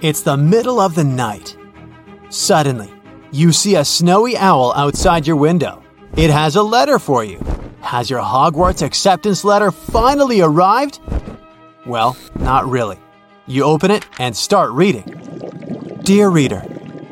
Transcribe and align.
It's 0.00 0.20
the 0.20 0.36
middle 0.36 0.78
of 0.78 0.94
the 0.94 1.02
night. 1.02 1.56
Suddenly, 2.28 2.92
you 3.32 3.50
see 3.50 3.74
a 3.74 3.84
snowy 3.84 4.36
owl 4.36 4.72
outside 4.76 5.26
your 5.26 5.34
window. 5.34 5.82
It 6.16 6.30
has 6.30 6.54
a 6.54 6.62
letter 6.62 7.00
for 7.00 7.24
you. 7.24 7.44
Has 7.80 8.08
your 8.08 8.20
Hogwarts 8.20 8.80
acceptance 8.80 9.42
letter 9.42 9.72
finally 9.72 10.40
arrived? 10.40 11.00
Well, 11.84 12.16
not 12.36 12.68
really. 12.68 12.98
You 13.48 13.64
open 13.64 13.90
it 13.90 14.06
and 14.20 14.36
start 14.36 14.70
reading. 14.70 15.98
Dear 16.04 16.28
reader, 16.28 16.62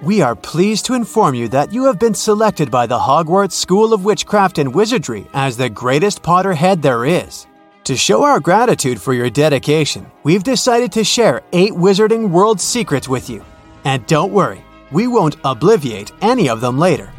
we 0.02 0.22
are 0.22 0.36
pleased 0.36 0.86
to 0.86 0.94
inform 0.94 1.34
you 1.34 1.48
that 1.48 1.72
you 1.72 1.86
have 1.86 1.98
been 1.98 2.14
selected 2.14 2.70
by 2.70 2.86
the 2.86 3.00
Hogwarts 3.00 3.52
School 3.52 3.94
of 3.94 4.04
Witchcraft 4.04 4.58
and 4.58 4.72
Wizardry 4.72 5.26
as 5.34 5.56
the 5.56 5.68
greatest 5.68 6.22
Potterhead 6.22 6.82
there 6.82 7.04
is. 7.04 7.48
To 7.86 7.96
show 7.96 8.24
our 8.24 8.40
gratitude 8.40 9.00
for 9.00 9.14
your 9.14 9.30
dedication, 9.30 10.10
we've 10.24 10.42
decided 10.42 10.90
to 10.90 11.04
share 11.04 11.42
eight 11.52 11.70
Wizarding 11.70 12.30
World 12.30 12.60
secrets 12.60 13.08
with 13.08 13.30
you. 13.30 13.44
And 13.84 14.04
don't 14.08 14.32
worry, 14.32 14.64
we 14.90 15.06
won't 15.06 15.40
obliviate 15.44 16.10
any 16.20 16.48
of 16.48 16.60
them 16.60 16.80
later. 16.80 17.12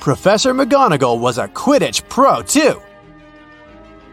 Professor 0.00 0.52
McGonagall 0.52 1.18
was 1.18 1.38
a 1.38 1.48
Quidditch 1.48 2.06
pro, 2.10 2.42
too. 2.42 2.82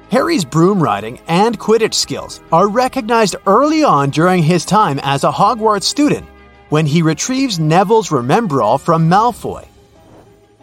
Harry's 0.10 0.46
broom 0.46 0.82
riding 0.82 1.20
and 1.28 1.60
Quidditch 1.60 1.96
skills 1.96 2.40
are 2.54 2.70
recognized 2.70 3.36
early 3.46 3.84
on 3.84 4.10
during 4.10 4.42
his 4.42 4.64
time 4.64 5.02
as 5.04 5.26
a 5.26 5.32
Hogwarts 5.34 5.84
student 5.84 6.26
when 6.70 6.86
he 6.86 7.02
retrieves 7.02 7.60
Neville's 7.60 8.08
Remembrall 8.08 8.80
from 8.80 9.10
Malfoy. 9.10 9.68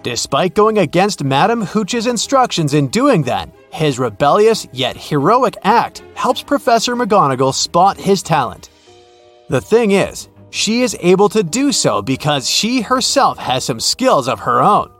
Despite 0.02 0.56
going 0.56 0.78
against 0.78 1.22
Madame 1.22 1.62
Hooch's 1.62 2.08
instructions 2.08 2.74
in 2.74 2.88
doing 2.88 3.22
that, 3.22 3.48
his 3.72 4.00
rebellious 4.00 4.66
yet 4.72 4.96
heroic 4.96 5.56
act 5.62 6.02
helps 6.14 6.42
Professor 6.42 6.96
McGonagall 6.96 7.54
spot 7.54 7.96
his 7.96 8.20
talent. 8.20 8.70
The 9.48 9.60
thing 9.60 9.92
is, 9.92 10.28
she 10.50 10.82
is 10.82 10.96
able 11.00 11.28
to 11.28 11.44
do 11.44 11.70
so 11.70 12.02
because 12.02 12.50
she 12.50 12.80
herself 12.80 13.38
has 13.38 13.64
some 13.64 13.78
skills 13.78 14.26
of 14.26 14.40
her 14.40 14.60
own. 14.60 14.90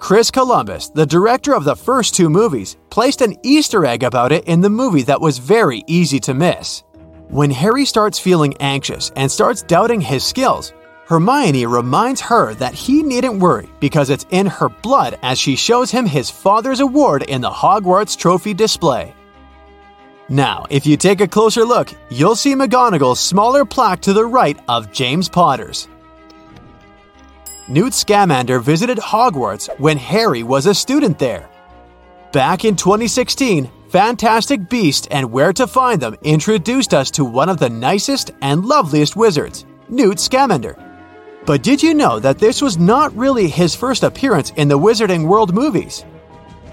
Chris 0.00 0.30
Columbus, 0.30 0.88
the 0.90 1.06
director 1.06 1.54
of 1.54 1.64
the 1.64 1.76
first 1.76 2.14
two 2.14 2.28
movies, 2.28 2.76
placed 2.90 3.20
an 3.20 3.36
Easter 3.44 3.86
egg 3.86 4.02
about 4.02 4.32
it 4.32 4.44
in 4.46 4.60
the 4.60 4.70
movie 4.70 5.02
that 5.02 5.20
was 5.20 5.38
very 5.38 5.84
easy 5.86 6.18
to 6.20 6.34
miss. 6.34 6.82
When 7.28 7.50
Harry 7.50 7.84
starts 7.84 8.18
feeling 8.18 8.56
anxious 8.58 9.12
and 9.14 9.30
starts 9.30 9.62
doubting 9.62 10.00
his 10.00 10.24
skills, 10.24 10.72
Hermione 11.08 11.64
reminds 11.64 12.20
her 12.20 12.52
that 12.56 12.74
he 12.74 13.02
needn't 13.02 13.38
worry 13.38 13.70
because 13.80 14.10
it's 14.10 14.26
in 14.28 14.44
her 14.44 14.68
blood 14.68 15.18
as 15.22 15.38
she 15.38 15.56
shows 15.56 15.90
him 15.90 16.04
his 16.04 16.28
father's 16.28 16.80
award 16.80 17.22
in 17.22 17.40
the 17.40 17.50
Hogwarts 17.50 18.14
trophy 18.14 18.52
display. 18.52 19.14
Now, 20.28 20.66
if 20.68 20.84
you 20.84 20.98
take 20.98 21.22
a 21.22 21.26
closer 21.26 21.64
look, 21.64 21.88
you'll 22.10 22.36
see 22.36 22.54
McGonagall's 22.54 23.20
smaller 23.20 23.64
plaque 23.64 24.02
to 24.02 24.12
the 24.12 24.26
right 24.26 24.58
of 24.68 24.92
James 24.92 25.30
Potter's. 25.30 25.88
Newt 27.68 27.94
Scamander 27.94 28.58
visited 28.58 28.98
Hogwarts 28.98 29.70
when 29.80 29.96
Harry 29.96 30.42
was 30.42 30.66
a 30.66 30.74
student 30.74 31.18
there. 31.18 31.48
Back 32.32 32.66
in 32.66 32.76
2016, 32.76 33.70
Fantastic 33.88 34.68
Beasts 34.68 35.08
and 35.10 35.32
Where 35.32 35.54
to 35.54 35.66
Find 35.66 36.02
Them 36.02 36.16
introduced 36.22 36.92
us 36.92 37.10
to 37.12 37.24
one 37.24 37.48
of 37.48 37.58
the 37.58 37.70
nicest 37.70 38.32
and 38.42 38.66
loveliest 38.66 39.16
wizards, 39.16 39.64
Newt 39.88 40.20
Scamander. 40.20 40.76
But 41.48 41.62
did 41.62 41.82
you 41.82 41.94
know 41.94 42.18
that 42.18 42.38
this 42.38 42.60
was 42.60 42.76
not 42.76 43.16
really 43.16 43.48
his 43.48 43.74
first 43.74 44.02
appearance 44.02 44.50
in 44.56 44.68
the 44.68 44.78
Wizarding 44.78 45.26
World 45.26 45.54
movies? 45.54 46.04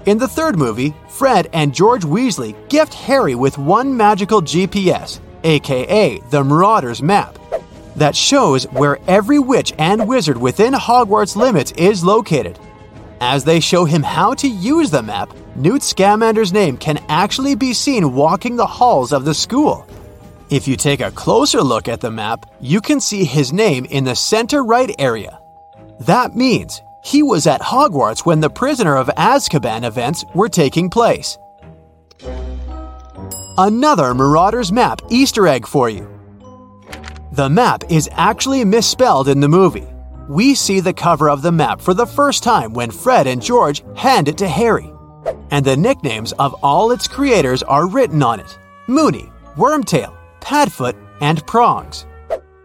In 0.04 0.18
the 0.18 0.28
third 0.28 0.58
movie, 0.58 0.94
Fred 1.08 1.48
and 1.54 1.74
George 1.74 2.04
Weasley 2.04 2.54
gift 2.68 2.92
Harry 2.92 3.34
with 3.34 3.56
one 3.56 3.96
magical 3.96 4.42
GPS, 4.42 5.18
aka 5.44 6.18
the 6.28 6.44
Marauder's 6.44 7.00
Map, 7.00 7.38
that 7.96 8.14
shows 8.14 8.64
where 8.64 8.98
every 9.08 9.38
witch 9.38 9.72
and 9.78 10.06
wizard 10.06 10.36
within 10.36 10.74
Hogwarts 10.74 11.36
limits 11.36 11.72
is 11.78 12.04
located. 12.04 12.58
As 13.22 13.44
they 13.44 13.60
show 13.60 13.86
him 13.86 14.02
how 14.02 14.34
to 14.34 14.46
use 14.46 14.90
the 14.90 15.02
map, 15.02 15.34
Newt 15.54 15.80
Scamander's 15.80 16.52
name 16.52 16.76
can 16.76 17.02
actually 17.08 17.54
be 17.54 17.72
seen 17.72 18.12
walking 18.12 18.56
the 18.56 18.66
halls 18.66 19.14
of 19.14 19.24
the 19.24 19.32
school. 19.32 19.86
If 20.48 20.68
you 20.68 20.76
take 20.76 21.00
a 21.00 21.10
closer 21.10 21.60
look 21.60 21.88
at 21.88 22.00
the 22.00 22.10
map, 22.10 22.46
you 22.60 22.80
can 22.80 23.00
see 23.00 23.24
his 23.24 23.52
name 23.52 23.84
in 23.86 24.04
the 24.04 24.14
center 24.14 24.62
right 24.62 24.94
area. 24.96 25.40
That 26.00 26.36
means 26.36 26.82
he 27.02 27.24
was 27.24 27.48
at 27.48 27.60
Hogwarts 27.60 28.24
when 28.24 28.40
the 28.40 28.50
Prisoner 28.50 28.96
of 28.96 29.08
Azkaban 29.16 29.84
events 29.84 30.24
were 30.34 30.48
taking 30.48 30.88
place. 30.88 31.36
Another 33.58 34.14
Marauder's 34.14 34.70
Map 34.70 35.00
Easter 35.10 35.48
egg 35.48 35.66
for 35.66 35.90
you. 35.90 36.08
The 37.32 37.50
map 37.50 37.82
is 37.90 38.08
actually 38.12 38.64
misspelled 38.64 39.26
in 39.26 39.40
the 39.40 39.48
movie. 39.48 39.88
We 40.28 40.54
see 40.54 40.78
the 40.78 40.92
cover 40.92 41.28
of 41.28 41.42
the 41.42 41.52
map 41.52 41.80
for 41.80 41.92
the 41.92 42.06
first 42.06 42.44
time 42.44 42.72
when 42.72 42.92
Fred 42.92 43.26
and 43.26 43.42
George 43.42 43.82
hand 43.96 44.28
it 44.28 44.38
to 44.38 44.48
Harry. 44.48 44.92
And 45.50 45.64
the 45.64 45.76
nicknames 45.76 46.32
of 46.34 46.54
all 46.62 46.92
its 46.92 47.08
creators 47.08 47.64
are 47.64 47.88
written 47.88 48.22
on 48.22 48.38
it 48.38 48.58
Moony, 48.86 49.28
Wormtail, 49.56 50.15
Padfoot, 50.46 50.94
and 51.20 51.44
Prongs. 51.44 52.06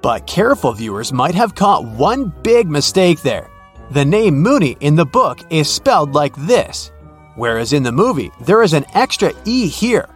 But 0.03 0.27
careful 0.27 0.71
viewers 0.71 1.11
might 1.11 1.33
have 1.33 1.55
caught 1.55 1.83
one 1.83 2.31
big 2.43 2.69
mistake 2.69 3.21
there. 3.21 3.49
The 3.89 4.05
name 4.05 4.39
Mooney 4.39 4.77
in 4.81 4.95
the 4.95 5.05
book 5.05 5.39
is 5.49 5.67
spelled 5.67 6.13
like 6.13 6.35
this, 6.35 6.91
whereas 7.35 7.73
in 7.73 7.81
the 7.81 7.91
movie 7.91 8.29
there 8.39 8.61
is 8.61 8.73
an 8.73 8.85
extra 8.93 9.33
E 9.45 9.67
here. 9.67 10.07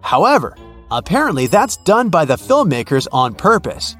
However, 0.00 0.56
apparently 0.92 1.48
that's 1.48 1.76
done 1.78 2.08
by 2.08 2.24
the 2.24 2.36
filmmakers 2.36 3.08
on 3.10 3.34
purpose. 3.34 3.96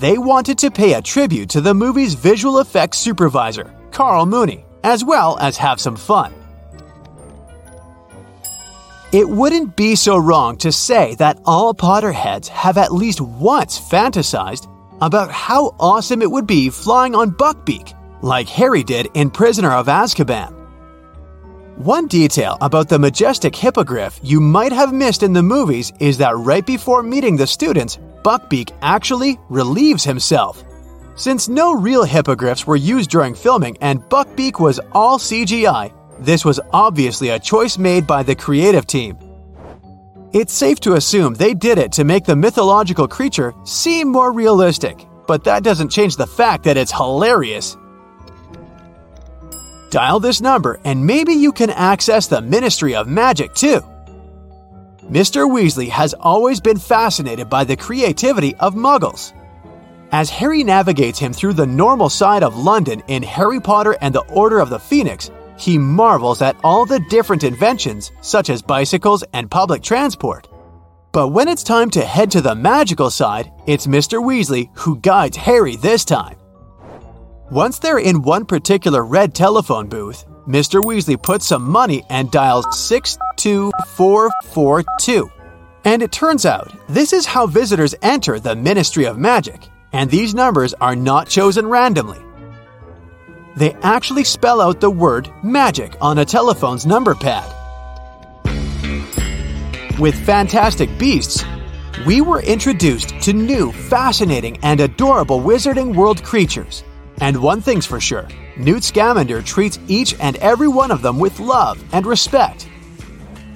They 0.00 0.18
wanted 0.18 0.58
to 0.58 0.70
pay 0.72 0.94
a 0.94 1.02
tribute 1.02 1.50
to 1.50 1.60
the 1.60 1.72
movie's 1.72 2.14
visual 2.14 2.58
effects 2.58 2.98
supervisor, 2.98 3.72
Carl 3.92 4.26
Mooney, 4.26 4.64
as 4.82 5.04
well 5.04 5.38
as 5.38 5.56
have 5.56 5.80
some 5.80 5.96
fun. 5.96 6.34
It 9.16 9.26
wouldn't 9.26 9.76
be 9.76 9.94
so 9.94 10.18
wrong 10.18 10.58
to 10.58 10.70
say 10.70 11.14
that 11.14 11.40
all 11.46 11.72
Potterheads 11.72 12.48
have 12.48 12.76
at 12.76 12.92
least 12.92 13.18
once 13.18 13.80
fantasized 13.80 14.70
about 15.00 15.30
how 15.30 15.74
awesome 15.80 16.20
it 16.20 16.30
would 16.30 16.46
be 16.46 16.68
flying 16.68 17.14
on 17.14 17.30
Buckbeak, 17.30 17.94
like 18.20 18.46
Harry 18.46 18.84
did 18.84 19.08
in 19.14 19.30
Prisoner 19.30 19.72
of 19.72 19.86
Azkaban. 19.86 20.52
One 21.78 22.08
detail 22.08 22.58
about 22.60 22.90
the 22.90 22.98
majestic 22.98 23.56
hippogriff 23.56 24.20
you 24.22 24.38
might 24.38 24.72
have 24.72 24.92
missed 24.92 25.22
in 25.22 25.32
the 25.32 25.42
movies 25.42 25.94
is 25.98 26.18
that 26.18 26.36
right 26.36 26.66
before 26.66 27.02
meeting 27.02 27.38
the 27.38 27.46
students, 27.46 27.96
Buckbeak 28.22 28.72
actually 28.82 29.38
relieves 29.48 30.04
himself. 30.04 30.62
Since 31.14 31.48
no 31.48 31.72
real 31.72 32.04
hippogriffs 32.04 32.66
were 32.66 32.76
used 32.76 33.08
during 33.08 33.34
filming 33.34 33.78
and 33.80 34.02
Buckbeak 34.10 34.60
was 34.60 34.78
all 34.92 35.18
CGI, 35.18 35.90
this 36.18 36.44
was 36.44 36.60
obviously 36.72 37.28
a 37.28 37.38
choice 37.38 37.78
made 37.78 38.06
by 38.06 38.22
the 38.22 38.34
creative 38.34 38.86
team. 38.86 39.18
It's 40.32 40.52
safe 40.52 40.80
to 40.80 40.94
assume 40.94 41.34
they 41.34 41.54
did 41.54 41.78
it 41.78 41.92
to 41.92 42.04
make 42.04 42.24
the 42.24 42.36
mythological 42.36 43.08
creature 43.08 43.54
seem 43.64 44.08
more 44.08 44.32
realistic, 44.32 45.06
but 45.26 45.44
that 45.44 45.62
doesn't 45.62 45.90
change 45.90 46.16
the 46.16 46.26
fact 46.26 46.64
that 46.64 46.76
it's 46.76 46.92
hilarious. 46.92 47.76
Dial 49.90 50.20
this 50.20 50.40
number 50.40 50.80
and 50.84 51.06
maybe 51.06 51.32
you 51.32 51.52
can 51.52 51.70
access 51.70 52.26
the 52.26 52.40
Ministry 52.40 52.94
of 52.94 53.08
Magic 53.08 53.54
too. 53.54 53.80
Mr. 55.04 55.48
Weasley 55.48 55.88
has 55.88 56.14
always 56.14 56.60
been 56.60 56.78
fascinated 56.78 57.48
by 57.48 57.62
the 57.62 57.76
creativity 57.76 58.56
of 58.56 58.74
muggles. 58.74 59.32
As 60.10 60.30
Harry 60.30 60.64
navigates 60.64 61.18
him 61.18 61.32
through 61.32 61.52
the 61.52 61.66
normal 61.66 62.10
side 62.10 62.42
of 62.42 62.56
London 62.56 63.02
in 63.06 63.22
Harry 63.22 63.60
Potter 63.60 63.96
and 64.00 64.14
the 64.14 64.24
Order 64.30 64.58
of 64.58 64.68
the 64.68 64.78
Phoenix, 64.78 65.30
he 65.58 65.78
marvels 65.78 66.42
at 66.42 66.56
all 66.62 66.86
the 66.86 67.00
different 67.00 67.42
inventions, 67.44 68.12
such 68.20 68.50
as 68.50 68.60
bicycles 68.62 69.24
and 69.32 69.50
public 69.50 69.82
transport. 69.82 70.48
But 71.12 71.28
when 71.28 71.48
it's 71.48 71.62
time 71.62 71.88
to 71.90 72.04
head 72.04 72.30
to 72.32 72.42
the 72.42 72.54
magical 72.54 73.10
side, 73.10 73.50
it's 73.66 73.86
Mr. 73.86 74.22
Weasley 74.22 74.68
who 74.74 75.00
guides 75.00 75.36
Harry 75.36 75.76
this 75.76 76.04
time. 76.04 76.36
Once 77.50 77.78
they're 77.78 78.00
in 78.00 78.22
one 78.22 78.44
particular 78.44 79.04
red 79.04 79.34
telephone 79.34 79.88
booth, 79.88 80.24
Mr. 80.46 80.82
Weasley 80.82 81.20
puts 81.20 81.46
some 81.46 81.62
money 81.62 82.04
and 82.10 82.30
dials 82.30 82.66
62442. 82.78 85.30
And 85.84 86.02
it 86.02 86.12
turns 86.12 86.44
out 86.44 86.72
this 86.88 87.12
is 87.12 87.24
how 87.24 87.46
visitors 87.46 87.94
enter 88.02 88.40
the 88.40 88.56
Ministry 88.56 89.06
of 89.06 89.16
Magic, 89.16 89.62
and 89.92 90.10
these 90.10 90.34
numbers 90.34 90.74
are 90.74 90.96
not 90.96 91.28
chosen 91.28 91.66
randomly. 91.66 92.25
They 93.56 93.72
actually 93.82 94.24
spell 94.24 94.60
out 94.60 94.80
the 94.80 94.90
word 94.90 95.30
magic 95.42 95.96
on 96.00 96.18
a 96.18 96.24
telephone's 96.24 96.84
number 96.84 97.14
pad. 97.14 97.50
With 99.98 100.14
Fantastic 100.26 100.90
Beasts, 100.98 101.42
we 102.06 102.20
were 102.20 102.42
introduced 102.42 103.18
to 103.22 103.32
new, 103.32 103.72
fascinating, 103.72 104.58
and 104.62 104.78
adorable 104.80 105.40
Wizarding 105.40 105.94
World 105.94 106.22
creatures. 106.22 106.84
And 107.22 107.42
one 107.42 107.62
thing's 107.62 107.86
for 107.86 107.98
sure 107.98 108.28
Newt 108.58 108.84
Scamander 108.84 109.40
treats 109.40 109.78
each 109.88 110.14
and 110.20 110.36
every 110.36 110.68
one 110.68 110.90
of 110.90 111.00
them 111.00 111.18
with 111.18 111.40
love 111.40 111.82
and 111.92 112.04
respect. 112.04 112.68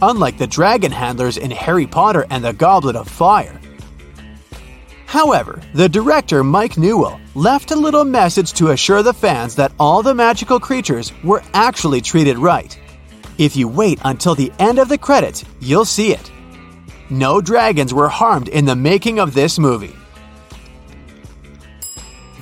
Unlike 0.01 0.39
the 0.39 0.47
dragon 0.47 0.93
handlers 0.93 1.37
in 1.37 1.51
Harry 1.51 1.87
Potter 1.87 2.25
and 2.31 2.43
the 2.43 2.55
Goblet 2.55 2.97
of 2.97 3.07
Fire, 3.07 3.60
However, 5.11 5.61
the 5.75 5.89
director 5.89 6.45
Mike 6.45 6.79
Newell 6.79 7.21
left 7.35 7.73
a 7.73 7.77
little 7.77 8.05
message 8.05 8.53
to 8.53 8.69
assure 8.69 9.03
the 9.03 9.13
fans 9.13 9.57
that 9.57 9.73
all 9.77 10.05
the 10.05 10.15
magical 10.15 10.61
creatures 10.61 11.13
were 11.25 11.43
actually 11.53 12.01
treated 12.01 12.39
right. 12.39 12.79
If 13.37 13.57
you 13.57 13.67
wait 13.67 13.99
until 14.05 14.37
the 14.37 14.53
end 14.61 14.79
of 14.79 14.89
the 14.89 14.97
credits, 14.97 15.45
you'll 15.59 15.85
see 15.85 16.13
it. 16.13 16.31
No 17.11 17.41
dragons 17.41 17.93
were 17.93 18.09
harmed 18.09 18.47
in 18.47 18.65
the 18.65 18.77
making 18.77 19.19
of 19.19 19.35
this 19.35 19.59
movie. 19.59 19.97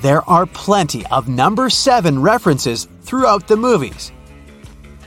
There 0.02 0.20
are 0.28 0.44
plenty 0.44 1.06
of 1.06 1.26
number 1.26 1.70
7 1.70 2.20
references 2.20 2.86
throughout 3.00 3.48
the 3.48 3.56
movies. 3.56 4.12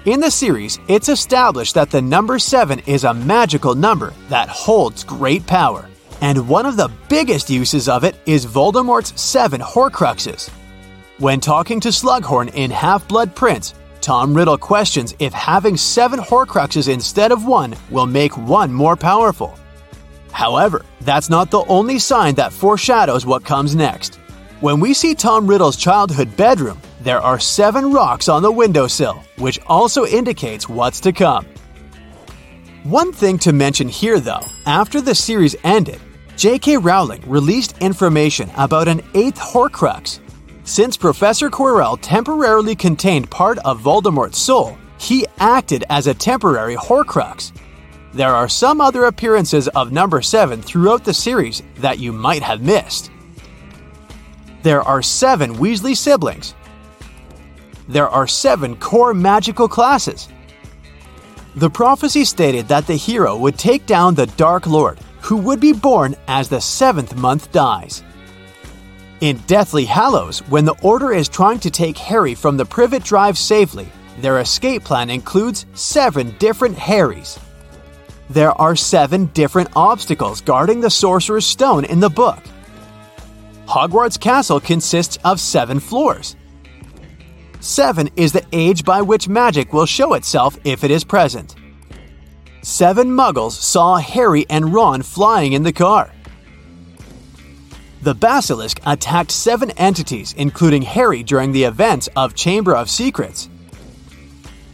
In 0.06 0.20
the 0.20 0.32
series, 0.32 0.80
it's 0.88 1.10
established 1.10 1.76
that 1.76 1.92
the 1.92 2.02
number 2.02 2.40
7 2.40 2.80
is 2.88 3.04
a 3.04 3.14
magical 3.14 3.76
number 3.76 4.16
that 4.30 4.50
holds 4.50 5.04
great 5.04 5.46
power 5.46 5.91
and 6.22 6.48
one 6.48 6.66
of 6.66 6.78
the 6.78 6.92
biggest 7.10 7.50
uses 7.50 7.90
of 7.90 8.04
it 8.04 8.16
is 8.26 8.46
Voldemort's 8.46 9.20
seven 9.20 9.60
Horcruxes. 9.60 10.50
When 11.18 11.40
talking 11.40 11.80
to 11.82 11.90
Slughorn 11.90 12.54
in 12.54 12.72
Half 12.72 13.08
Blood 13.08 13.36
Prince, 13.36 13.74
Tom 14.00 14.34
Riddle 14.34 14.58
questions 14.58 15.14
if 15.20 15.34
having 15.34 15.78
seven 15.78 16.20
Horcruxes 16.20 16.92
instead 16.92 17.32
of 17.32 17.46
one 17.46 17.76
will 17.90 18.06
make 18.06 18.38
one 18.38 18.72
more 18.72 18.96
powerful. 18.96 19.58
However, 20.32 20.86
that's 21.02 21.30
not 21.30 21.52
the 21.52 21.64
only 21.66 22.00
sign 22.00 22.36
that 22.36 22.54
foreshadows 22.54 23.26
what 23.26 23.44
comes 23.44 23.76
next. 23.76 24.16
When 24.62 24.80
we 24.80 24.94
see 24.94 25.16
Tom 25.16 25.48
Riddle's 25.48 25.76
childhood 25.76 26.36
bedroom, 26.38 26.80
there 27.02 27.20
are 27.20 27.40
seven 27.40 27.92
rocks 27.92 28.30
on 28.30 28.44
the 28.44 28.52
windowsill, 28.52 29.24
which 29.38 29.60
also 29.68 30.06
indicates 30.06 30.70
what's 30.70 31.00
to 31.02 31.12
come. 31.12 31.46
One 32.84 33.12
thing 33.12 33.38
to 33.40 33.54
mention 33.54 33.88
here 33.88 34.20
though, 34.20 34.46
after 34.66 35.02
the 35.02 35.16
series 35.16 35.56
ended, 35.64 36.00
J.K. 36.38 36.78
Rowling 36.78 37.22
released 37.30 37.78
information 37.80 38.50
about 38.58 38.88
an 38.88 39.02
eighth 39.14 39.40
Horcrux. 39.40 40.20
Since 40.64 40.98
Professor 40.98 41.50
Quirrell 41.50 42.00
temporarily 42.02 42.76
contained 42.76 43.30
part 43.30 43.58
of 43.60 43.82
Voldemort's 43.82 44.40
soul, 44.40 44.78
he 44.98 45.26
acted 45.40 45.84
as 45.90 46.08
a 46.08 46.14
temporary 46.14 46.76
Horcrux. 46.76 47.52
There 48.14 48.34
are 48.34 48.50
some 48.50 48.82
other 48.82 49.06
appearances 49.06 49.68
of 49.70 49.92
number 49.92 50.22
7 50.22 50.62
throughout 50.62 51.04
the 51.04 51.14
series 51.14 51.62
that 51.78 52.00
you 52.00 52.12
might 52.12 52.44
have 52.44 52.62
missed. 52.62 53.12
There 54.64 54.82
are 54.82 55.02
7 55.02 55.56
Weasley 55.56 55.96
siblings. 55.96 56.56
There 57.88 58.10
are 58.10 58.28
7 58.28 58.78
core 58.78 59.14
magical 59.14 59.68
classes. 59.68 60.28
The 61.56 61.70
prophecy 61.70 62.24
stated 62.24 62.68
that 62.68 62.88
the 62.88 62.96
hero 62.96 63.36
would 63.38 63.58
take 63.58 63.86
down 63.86 64.16
the 64.16 64.28
Dark 64.28 64.66
Lord, 64.68 65.00
who 65.22 65.38
would 65.38 65.60
be 65.60 65.74
born 65.74 66.16
as 66.28 66.50
the 66.50 66.60
seventh 66.60 67.16
month 67.16 67.52
dies. 67.52 68.04
In 69.22 69.38
Deathly 69.48 69.86
Hallows, 69.86 70.40
when 70.50 70.66
the 70.66 70.76
Order 70.82 71.14
is 71.14 71.30
trying 71.30 71.60
to 71.60 71.70
take 71.70 71.98
Harry 71.98 72.34
from 72.34 72.58
the 72.58 72.66
Privet 72.66 73.04
Drive 73.04 73.38
safely, 73.38 73.88
their 74.20 74.40
escape 74.40 74.84
plan 74.84 75.10
includes 75.10 75.66
seven 75.74 76.36
different 76.40 76.78
Harrys. 76.78 77.40
There 78.30 78.52
are 78.60 78.76
seven 78.76 79.26
different 79.28 79.70
obstacles 79.76 80.42
guarding 80.42 80.82
the 80.82 80.90
Sorcerer's 80.90 81.46
Stone 81.46 81.86
in 81.86 82.00
the 82.00 82.10
book. 82.10 82.40
Hogwarts 83.68 84.20
Castle 84.20 84.60
consists 84.60 85.18
of 85.24 85.40
seven 85.40 85.80
floors. 85.80 86.36
Seven 87.60 88.10
is 88.16 88.32
the 88.32 88.46
age 88.52 88.84
by 88.84 89.02
which 89.02 89.30
magic 89.30 89.72
will 89.72 89.86
show 89.86 90.16
itself 90.16 90.58
if 90.64 90.84
it 90.84 90.92
is 90.92 91.04
present. 91.04 91.56
Seven 92.64 93.10
muggles 93.10 93.54
saw 93.54 93.98
Harry 93.98 94.46
and 94.48 94.72
Ron 94.72 95.02
flying 95.02 95.54
in 95.54 95.64
the 95.64 95.74
car. 95.74 96.14
The 98.04 98.14
basilisk 98.14 98.80
attacked 98.86 99.32
seven 99.32 99.72
entities, 99.72 100.34
including 100.38 100.84
Harry, 100.84 101.24
during 101.24 101.52
the 101.52 101.64
events 101.64 102.08
of 102.16 102.36
Chamber 102.36 102.76
of 102.76 102.90
Secrets. 102.90 103.50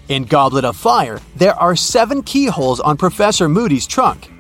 In 0.10 0.24
Goblet 0.24 0.66
of 0.66 0.76
Fire, 0.76 1.22
there 1.36 1.56
are 1.56 1.76
seven 1.76 2.24
keyholes 2.24 2.80
on 2.82 2.98
Professor 2.98 3.48
Moody's 3.48 3.88
trunk. 3.88 4.32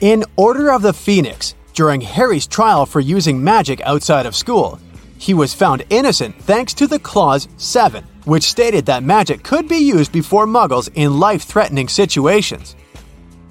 In 0.00 0.24
Order 0.36 0.72
of 0.72 0.82
the 0.82 0.94
Phoenix, 0.94 1.54
during 1.74 2.00
Harry's 2.00 2.46
trial 2.46 2.84
for 2.84 3.00
using 3.00 3.42
magic 3.42 3.80
outside 3.82 4.26
of 4.26 4.36
school, 4.36 4.78
he 5.18 5.34
was 5.34 5.54
found 5.54 5.84
innocent 5.90 6.34
thanks 6.42 6.72
to 6.74 6.86
the 6.86 6.98
clause 6.98 7.48
7 7.58 8.06
which 8.30 8.44
stated 8.44 8.86
that 8.86 9.02
magic 9.02 9.42
could 9.42 9.66
be 9.66 9.78
used 9.78 10.12
before 10.12 10.46
muggles 10.46 10.88
in 10.94 11.18
life 11.18 11.42
threatening 11.42 11.88
situations. 11.88 12.76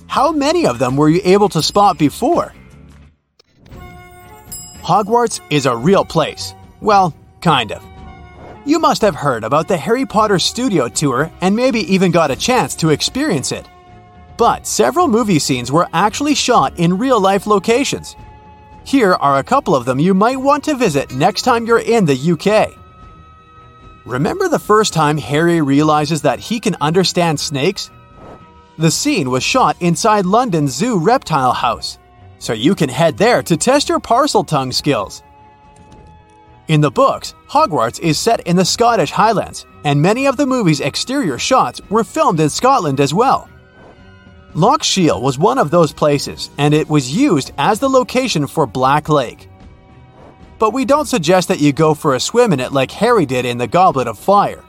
How 0.07 0.31
many 0.31 0.65
of 0.65 0.79
them 0.79 0.95
were 0.95 1.09
you 1.09 1.19
able 1.25 1.49
to 1.49 1.61
spot 1.61 1.97
before? 1.97 2.53
Hogwarts 4.81 5.41
is 5.49 5.65
a 5.65 5.75
real 5.75 6.05
place. 6.05 6.53
Well, 6.79 7.13
kind 7.41 7.73
of. 7.73 7.83
You 8.63 8.79
must 8.79 9.01
have 9.01 9.15
heard 9.15 9.43
about 9.43 9.67
the 9.67 9.75
Harry 9.75 10.05
Potter 10.05 10.39
studio 10.39 10.87
tour 10.87 11.29
and 11.41 11.53
maybe 11.57 11.81
even 11.93 12.11
got 12.11 12.31
a 12.31 12.35
chance 12.37 12.73
to 12.75 12.91
experience 12.91 13.51
it. 13.51 13.67
But 14.37 14.65
several 14.65 15.09
movie 15.09 15.39
scenes 15.39 15.73
were 15.73 15.89
actually 15.91 16.35
shot 16.35 16.79
in 16.79 16.97
real 16.97 17.19
life 17.19 17.47
locations. 17.47 18.15
Here 18.85 19.13
are 19.15 19.39
a 19.39 19.43
couple 19.43 19.75
of 19.75 19.83
them 19.83 19.99
you 19.99 20.13
might 20.13 20.37
want 20.37 20.63
to 20.63 20.73
visit 20.73 21.11
next 21.11 21.41
time 21.41 21.65
you're 21.65 21.79
in 21.79 22.05
the 22.05 22.31
UK. 22.31 22.78
Remember 24.09 24.47
the 24.47 24.57
first 24.57 24.91
time 24.91 25.19
Harry 25.19 25.61
realizes 25.61 26.23
that 26.23 26.39
he 26.39 26.59
can 26.59 26.75
understand 26.81 27.39
snakes? 27.39 27.91
The 28.79 28.89
scene 28.89 29.29
was 29.29 29.43
shot 29.43 29.77
inside 29.81 30.25
London's 30.25 30.73
Zoo 30.73 30.97
Reptile 30.97 31.53
House, 31.53 31.99
so 32.39 32.51
you 32.51 32.73
can 32.73 32.89
head 32.89 33.19
there 33.19 33.43
to 33.43 33.55
test 33.55 33.87
your 33.87 33.99
Parseltongue 33.99 34.73
skills. 34.73 35.21
In 36.69 36.81
the 36.81 36.89
books, 36.89 37.35
Hogwarts 37.47 37.99
is 37.99 38.17
set 38.17 38.39
in 38.47 38.55
the 38.55 38.65
Scottish 38.65 39.11
Highlands, 39.11 39.67
and 39.83 40.01
many 40.01 40.25
of 40.25 40.37
the 40.37 40.47
movie's 40.47 40.81
exterior 40.81 41.37
shots 41.37 41.79
were 41.91 42.03
filmed 42.03 42.39
in 42.39 42.49
Scotland 42.49 42.99
as 42.99 43.13
well. 43.13 43.47
Loch 44.55 44.81
Shiel 44.81 45.21
was 45.21 45.37
one 45.37 45.59
of 45.59 45.69
those 45.69 45.93
places, 45.93 46.49
and 46.57 46.73
it 46.73 46.89
was 46.89 47.15
used 47.15 47.51
as 47.59 47.79
the 47.79 47.89
location 47.89 48.47
for 48.47 48.65
Black 48.65 49.07
Lake 49.07 49.48
but 50.59 50.73
we 50.73 50.85
don't 50.85 51.07
suggest 51.07 51.47
that 51.47 51.61
you 51.61 51.71
go 51.71 51.93
for 51.93 52.13
a 52.13 52.19
swim 52.19 52.53
in 52.53 52.59
it 52.59 52.73
like 52.73 52.91
Harry 52.91 53.25
did 53.25 53.45
in 53.45 53.57
the 53.57 53.67
Goblet 53.67 54.07
of 54.07 54.19
Fire. 54.19 54.63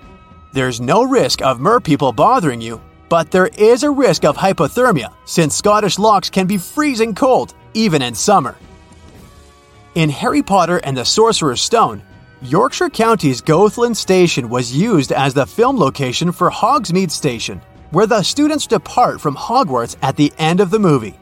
There's 0.52 0.80
no 0.80 1.02
risk 1.02 1.42
of 1.42 1.60
merpeople 1.60 2.12
bothering 2.12 2.60
you, 2.60 2.80
but 3.08 3.30
there 3.30 3.48
is 3.58 3.82
a 3.82 3.90
risk 3.90 4.24
of 4.24 4.36
hypothermia 4.36 5.12
since 5.24 5.54
Scottish 5.54 5.98
lochs 5.98 6.30
can 6.30 6.46
be 6.46 6.56
freezing 6.56 7.14
cold, 7.14 7.54
even 7.74 8.02
in 8.02 8.14
summer. 8.14 8.56
In 9.96 10.08
Harry 10.08 10.42
Potter 10.42 10.78
and 10.78 10.96
the 10.96 11.04
Sorcerer's 11.04 11.60
Stone, 11.60 12.02
Yorkshire 12.42 12.88
County's 12.90 13.40
Goathland 13.40 13.96
Station 13.96 14.48
was 14.48 14.74
used 14.74 15.12
as 15.12 15.34
the 15.34 15.46
film 15.46 15.76
location 15.76 16.30
for 16.30 16.50
Hogsmeade 16.50 17.10
Station, 17.10 17.60
where 17.90 18.06
the 18.06 18.22
students 18.22 18.66
depart 18.66 19.20
from 19.20 19.34
Hogwarts 19.34 19.96
at 20.02 20.16
the 20.16 20.32
end 20.38 20.60
of 20.60 20.70
the 20.70 20.78
movie. 20.78 21.18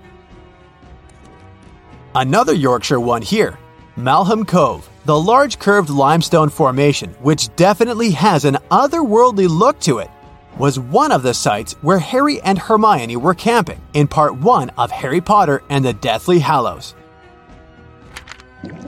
Another 2.14 2.52
Yorkshire 2.52 3.00
one 3.00 3.22
here 3.22 3.58
Malham 3.98 4.46
Cove, 4.46 4.88
the 5.06 5.20
large 5.20 5.58
curved 5.58 5.90
limestone 5.90 6.48
formation, 6.50 7.10
which 7.14 7.54
definitely 7.56 8.12
has 8.12 8.44
an 8.44 8.56
otherworldly 8.70 9.48
look 9.48 9.80
to 9.80 9.98
it, 9.98 10.08
was 10.56 10.78
one 10.78 11.10
of 11.10 11.24
the 11.24 11.34
sites 11.34 11.72
where 11.82 11.98
Harry 11.98 12.40
and 12.42 12.60
Hermione 12.60 13.16
were 13.16 13.34
camping 13.34 13.80
in 13.94 14.06
part 14.06 14.36
1 14.36 14.70
of 14.78 14.92
Harry 14.92 15.20
Potter 15.20 15.64
and 15.68 15.84
the 15.84 15.94
Deathly 15.94 16.38
Hallows. 16.38 16.94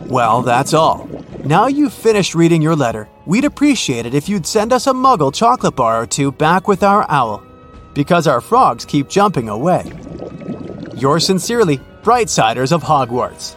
Well, 0.07 0.43
that's 0.43 0.75
all. 0.75 1.09
Now 1.45 1.67
you've 1.67 1.93
finished 1.93 2.37
reading 2.37 2.63
your 2.63 2.77
letter, 2.77 3.09
we'd 3.27 3.45
appreciate 3.45 4.07
it 4.07 4.15
if 4.15 4.29
you'd 4.29 4.47
send 4.47 4.73
us 4.73 4.87
a 4.87 4.93
muggle 4.93 5.35
chocolate 5.35 5.75
bar 5.75 6.03
or 6.03 6.07
two 6.07 6.31
back 6.31 6.69
with 6.69 6.85
our 6.85 7.05
owl, 7.11 7.43
because 7.95 8.29
our 8.29 8.41
frogs 8.41 8.85
keep 8.85 9.09
jumping 9.09 9.49
away. 9.49 9.91
Yours 10.95 11.27
sincerely, 11.27 11.81
Brightsiders 12.05 12.71
of 12.71 12.85
Hogwarts. 12.85 13.57